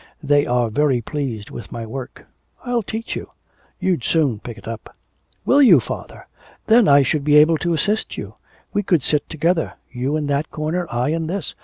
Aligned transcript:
They 0.23 0.47
are 0.47 0.71
very 0.71 0.99
pleased 0.99 1.51
with 1.51 1.71
my 1.71 1.85
work.... 1.85 2.25
I'll 2.65 2.81
teach 2.81 3.15
you 3.15 3.29
you'd 3.79 4.03
soon 4.03 4.39
pick 4.39 4.57
it 4.57 4.67
up.' 4.67 4.95
'Will 5.45 5.61
you, 5.61 5.79
father? 5.79 6.25
Then 6.65 6.87
I 6.87 7.03
should 7.03 7.23
be 7.23 7.35
able 7.37 7.59
to 7.59 7.75
assist 7.75 8.17
you. 8.17 8.33
We 8.73 8.81
could 8.81 9.03
sit 9.03 9.29
together, 9.29 9.73
you 9.91 10.17
in 10.17 10.25
that 10.25 10.49
corner, 10.49 10.87
I 10.91 11.09
in 11.09 11.27
this. 11.27 11.53